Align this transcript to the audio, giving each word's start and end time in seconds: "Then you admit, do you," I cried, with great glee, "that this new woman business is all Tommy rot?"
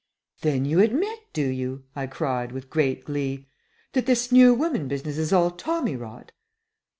"Then 0.41 0.65
you 0.65 0.79
admit, 0.79 1.31
do 1.31 1.45
you," 1.47 1.83
I 1.95 2.07
cried, 2.07 2.51
with 2.53 2.71
great 2.71 3.05
glee, 3.05 3.45
"that 3.93 4.07
this 4.07 4.31
new 4.31 4.51
woman 4.51 4.87
business 4.87 5.19
is 5.19 5.31
all 5.31 5.51
Tommy 5.51 5.95
rot?" 5.95 6.31